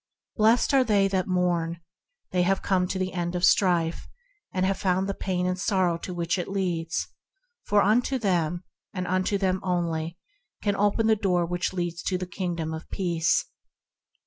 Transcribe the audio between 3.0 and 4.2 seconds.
end of strife,